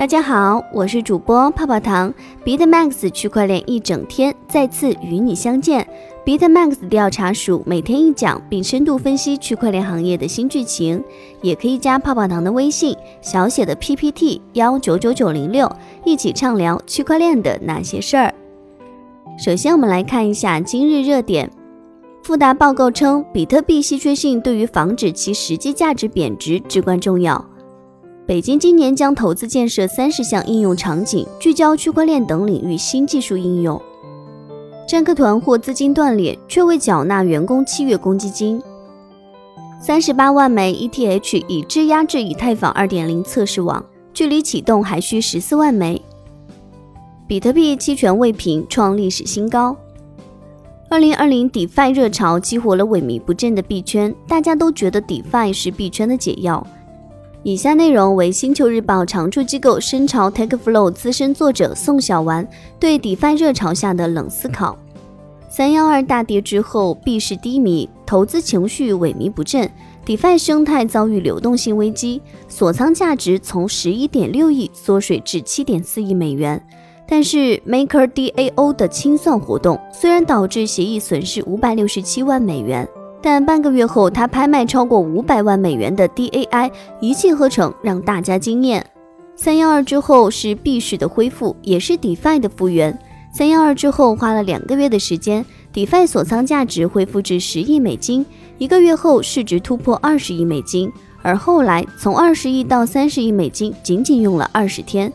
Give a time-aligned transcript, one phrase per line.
[0.00, 2.10] 大家好，我是主播泡泡糖
[2.42, 5.86] ，BitMax 区块链一整天再次与你相见。
[6.24, 11.04] BitMax 调查署每天一讲，并深度分析区块链行业的新剧情，
[11.42, 15.70] 也可以加泡泡糖的微信，小写的 PPT 幺九九九零六，
[16.02, 18.34] 一起畅聊区块链的那些事儿。
[19.36, 21.50] 首先，我们来看一下今日热点。
[22.22, 27.44] 富达报告称，比特币稀缺性对于防止其实际价值贬值至关重要。
[28.30, 33.82] 北京今年将投资建设三十项应用场景，聚焦区块链等领域新技术应用。
[34.88, 38.62] 占客团或资金断裂，却未缴纳员工七月公积金。
[39.80, 46.00] 三十八万枚 ETH 已质押至以太坊二点零测试网，距离启动还需十四万枚。
[47.26, 49.76] 比特币期权未平，创历史新高。
[50.88, 56.64] 二零二零 DeFi 热潮激活了萎靡不振的币圈，大家都觉得 DeFi 是币圈的解药。
[57.42, 62.46] 以下内容为星球日报常驻机构深潮 TechFlow 资深作者宋小丸
[62.78, 64.76] 对 DeFi 热潮下的冷思考。
[65.48, 69.70] 三幺二大跌之后，币市低迷，投资情绪萎靡不振
[70.04, 76.62] ，DeFi 生态遭遇流动性危机，锁仓价值从十一点六亿缩水至七点四亿美元。
[77.08, 82.86] 但是 MakerDAO 的清算活动虽然导致协议损失五百六十七万美元。
[83.22, 88.84] 但半个月后，他拍卖超过五百万美元的 DAI，一气呵成，让大家惊艳。
[89.36, 92.98] 三幺二之后是币市的恢复，也是 DeFi 的复原。
[93.32, 98.26] 三幺二之后花了两个月的时间，DeFi 锁仓价值恢复至十亿美金，
[98.58, 105.12] 一个月后市值突破二十亿美金，而后来从二十亿到三十亿美金，仅仅用了二十天。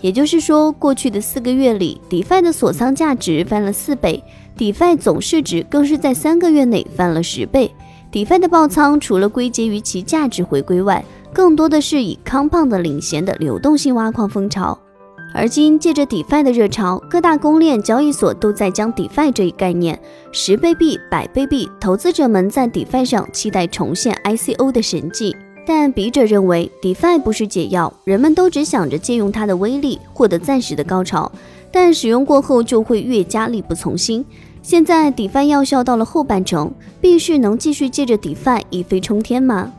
[0.00, 4.22] 也就是说，过去的四个月里，DeFi 的锁仓价值翻了四倍。
[4.58, 7.72] DeFi 总市值更是在三个月内翻了十倍。
[8.10, 14.76] DeFi 的爆仓除了归结于其价值回归外，更多的是以 Compound 领衔的流动性挖矿风潮。
[15.32, 19.96] 而今借着 DeFi 的热潮，各大公链交易所都在将 DeFi 这一概念
[20.32, 25.36] 十倍币、百倍币，投资者们在 DeFi 上期待重现 ICO 的神迹。
[25.64, 31.30] 但笔者认为，DeFi 不是解药，人们都只想着借用它的威力获得暂时的高潮，
[31.70, 34.24] 但使用过后就会越加力不从心。
[34.62, 36.70] 现在 DeFi 药效到了后半程，
[37.00, 39.72] 币市能继续借着 DeFi 一飞冲天吗？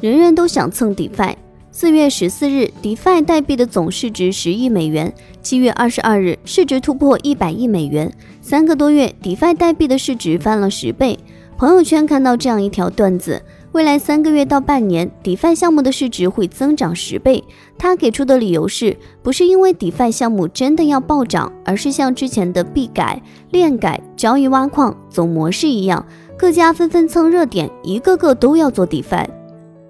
[0.00, 1.34] 人人都想蹭 DeFi。
[1.72, 5.08] 四月十四日，DeFi 代币的总市值十亿美元；
[5.40, 8.12] 七月二十二日，市值突破一百亿美元。
[8.40, 11.16] 三个多月，DeFi 代币的市值翻了十倍。
[11.56, 13.40] 朋友圈看到这样一条段子。
[13.72, 17.44] 未来三个月到半年，DeFi 项目的市值会增长十倍。
[17.78, 26.04] 他给出的理由是不是因为 DeFi 项目真的要暴涨，而是像之前的币改、链改、交易挖矿总模式一样，
[26.36, 29.24] 各家纷纷蹭热点，一个个都要做 DeFi。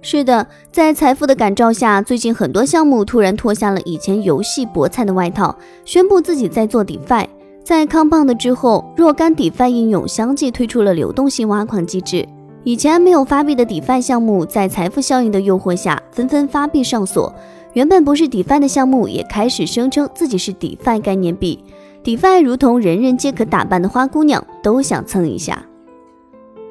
[0.00, 7.26] 是的，在财富的感召下，最近很多项目突然脱下了以前游戏博彩的外套，宣布自己在做 DeFi。
[7.64, 12.24] 在 Compound 之后，若干 DeFi 应用相继推出了流动性挖矿机制。
[12.64, 17.32] 以前没有发币的 DeFi 项目，在财富效应的诱惑下，纷纷发币上锁。
[17.74, 21.62] 原本不是 DeFi 的项目，也开始声称自己是 DeFi 概念币。
[22.02, 25.62] DeFi 如同人人皆可打扮的花姑娘，都想蹭一下。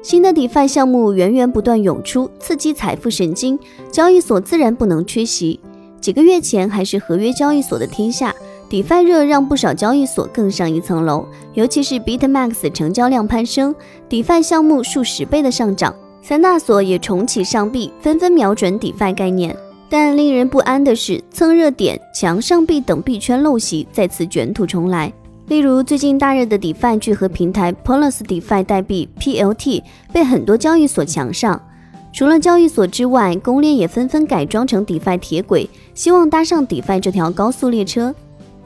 [0.02, 3.56] 新的 DeFi 项目源源不断涌出，刺激财富神经，
[3.92, 5.60] 交易所自然不能缺席。
[6.00, 8.34] 几个月前还是合约交易所的天下。
[8.74, 13.72] DeFi 热让不少交易所更上一层楼，尤其是 BitMax 成交量攀升
[14.10, 19.56] ，DeFi 项目数十倍的上涨，三大所也重启上币，纷纷瞄准 DeFi 概念。
[19.88, 25.12] 但令人不安的是，蹭热点、抢上币等币圈陋习再次卷土重来。
[25.46, 31.62] 例如，最近大热的 DeFi 聚合平台 Polus DeFi 代币 PLT 被很多交易所抢上，
[32.12, 38.12] 除了交易所之外，公链也纷纷改装成 DeFi 铁轨，希望搭上 DeFi 这条高速列车。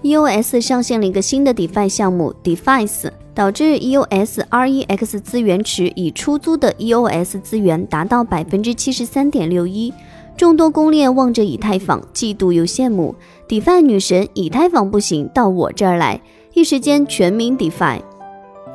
[0.02, 9.92] EOS 上线了一个新的 DeFi 项目 Defice，导致 EOS REX 资源池已出租的 EOS 资源达到百分之七十三点六一。
[10.36, 13.12] 众多公链望着以太坊，嫉妒又羡慕。
[13.48, 16.20] DeFi 女神，以太坊不行，到我这儿来，
[16.54, 18.00] 一时间全民 DeFi。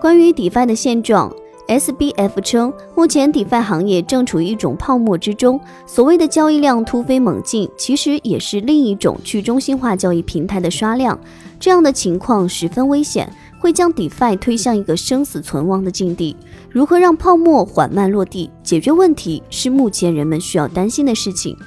[0.01, 1.33] 关于 DeFi 的现状。
[1.67, 5.59] SBF 称，目前 DeFi 行业正处于一种泡沫之中。
[5.85, 11.17] 所谓的交易量突飞猛进，其实也是另一种去中心化交易平台的刷量。
[11.59, 16.35] 这样的情况十分危险，会将 DeFi 推向一个生死存亡的境地。
[16.69, 21.57] 如何让泡沫缓慢落地，解决问题，是目前人们需要担心的事情。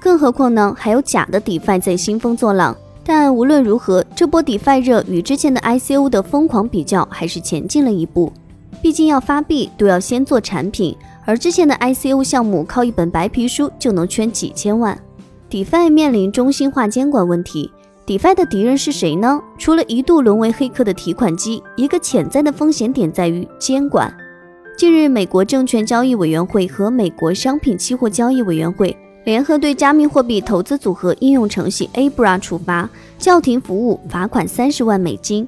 [0.00, 2.76] 更何况呢，还有假的 DeFi 在兴风作浪。
[3.04, 8.32] 但无论如何，这波 DeFi 热与之前的 ICO 的疯狂比较，还是前进了一步。
[8.82, 15.00] 毕竟要发币都要先做产品，而之前的 ICO 项目靠一本白皮书就能圈几千万。
[15.48, 17.70] ，DeFi 面临中心化监管问题。
[18.04, 19.40] DeFi 的敌人是谁呢？
[19.56, 24.12] 除了一度沦为黑客的提款机，一个潜在的风险点在于监管。
[24.76, 35.46] 近日，美国证券交易委员会和美国商品期货交易委员会联合对加密货币投资组合应用程序 Abra 处罚，叫停服务，罚款三十万美金。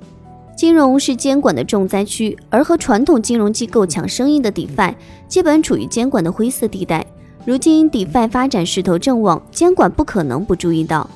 [0.56, 4.94] 金融是监管的重灾区，而和传统金融机构抢生意的 DeFi
[5.26, 7.04] 基本处于监管的灰色地带。
[7.44, 11.08] 如今 DeFi 发展势头正旺，监管不可能不注意到。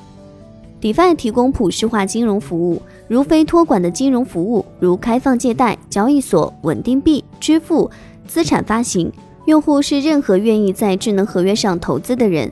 [0.81, 7.89] DeFi 提供普世化金融服务，如非托管的金融服务，如开放借贷、交易所、稳定币、支付、
[8.27, 9.11] 资产发行。
[9.45, 12.51] 用户是任何愿意在智能合约上投资的人。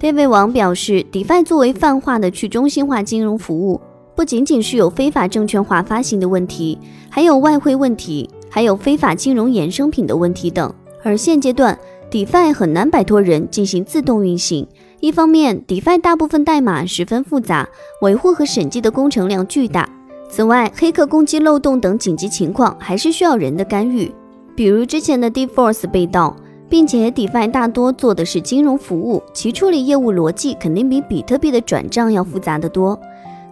[0.00, 3.80] David 王表示，DeFi 作为泛化的去中心化金融服务，
[4.18, 6.76] 不仅仅是有非法证券化发行的问题，
[7.08, 10.74] 还有外汇问题，还有非法金融衍生品的问题等。
[11.04, 11.78] 而现阶段
[12.10, 14.66] ，DeFi 很难摆脱人进行自动运行。
[14.98, 17.68] 一方面，DeFi 大部分代码十分复杂，
[18.02, 19.88] 维护和审计的工程量巨大。
[20.28, 24.10] 此外，黑客攻击漏洞等紧急情况还是需要人的干预，
[24.56, 26.34] 比如之前的 DeForce 被盗，
[26.68, 32.98] 并且 DeFi 大多做的是金融服务，其处理业务逻辑肯定比比特币的转账要复杂得多。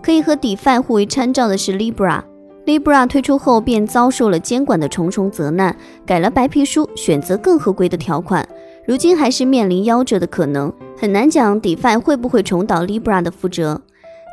[0.06, 5.76] 可以和 DeFi 互为参照的是 Libra，Libra 推出后便遭受了监管的重重责难，
[6.06, 8.48] 改了白皮书，选择更合规的条款，
[8.86, 10.72] 如今还是面临夭折的可能。
[10.96, 13.82] 很难讲，DeFi 会不会重蹈 Libra 的覆辙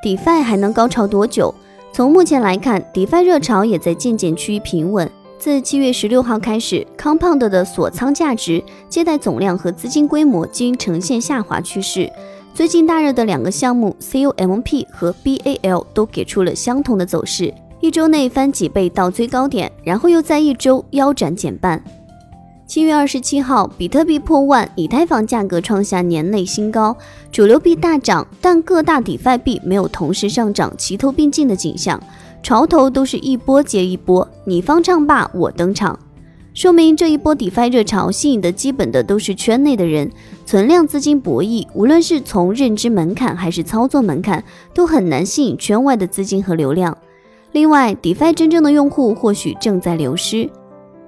[0.05, 1.51] ？DeFi 还能高潮多久？
[1.91, 5.09] 从目前来看，DeFi 热潮也在渐渐趋于平稳。
[5.39, 12.11] 自七月十六号开始，Compound 的锁仓价值、借贷总量和资金规模均呈现下滑趋势。
[12.53, 21.83] 最近大热的两个项目 COMP 和 BAL 都给出了相同的走势，一周内翻几倍到最高点，然后又在一周腰斩减半。
[22.67, 26.95] 七月二十七号，比特币破万，以太坊价格创下年内新高，
[27.31, 31.99] 主流币大涨，但各大 DeFi 币没有同时上涨、齐头并进的景象，
[32.43, 35.97] 潮头都是一波接一波，你方唱罢我登场，
[36.53, 40.11] 说明这一波 DeFi 热潮吸引的基本的都是圈内的人，
[40.45, 46.95] 存量资金博弈，无论是从认知门槛还是操作门槛，都很难吸引圈外的资金和流量。
[47.53, 50.47] 另外，DeFi 真正的用户或许正在流失。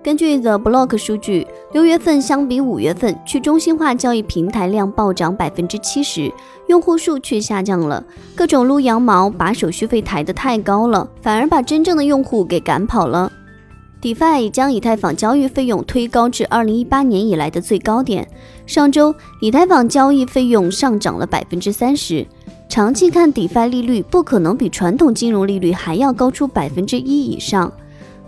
[0.04, 6.32] 根据 The Block 数据，六月份相比五月份，去中心化交易平台量暴涨百分之七十，
[6.68, 8.04] 用户数却下降了。
[8.34, 13.32] 各种撸羊毛，把手续费抬得太高了，反而把真正的用户给赶跑了。
[14.02, 18.28] DeFi 将以太坊交易费用推高至二零一八年以来的最高点。
[18.68, 22.26] 上周，以太坊交易费用上涨了百分之三十。
[22.70, 27.72] 长期看，DeFi 利率不可能比传统金融利率还要高出百分之一以上。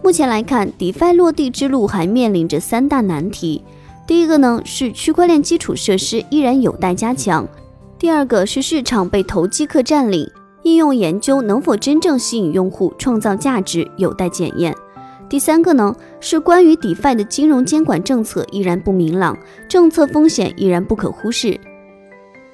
[0.03, 3.63] 目前来看，DeFi 落地之路还面临着三大难题。
[4.07, 7.45] 第一个呢是区块链基础设施依然有待加强；
[7.99, 10.29] 第二个是市场被投机客占领，
[10.63, 14.71] 应用研究能否真正吸引用户、创造价值有待检验；
[15.29, 19.37] 第三个呢是关于 DeFi 的金融监管政策依然不明朗，
[19.67, 21.59] 政策风险依然不可忽视。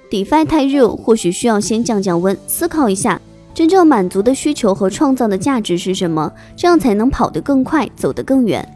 [0.10, 3.20] DeFi 太热，或许需要先降降温，思考一下。
[3.54, 6.32] 真正满足的需求和创造的价值是什么？
[6.56, 8.68] 这样才能跑得更快，走得更远。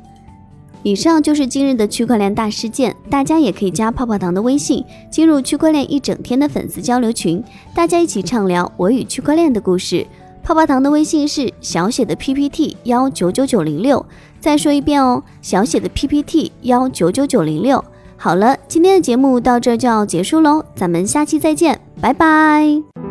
[0.83, 10.05] 以上就是今日的区块链大事件，大家也可以加泡泡糖的微信，进入区块链一整天的粉丝交流群，大家一起畅聊我与区块链的故事。
[10.47, 14.05] 泡泡糖的微信是小写的 PPT 幺九九九零六，
[14.39, 17.83] 再说一遍哦，小写的 PPT 幺九九九零六。
[18.15, 23.06] 好了，今天的节目到这就要结束喽，咱们下期再见，拜拜。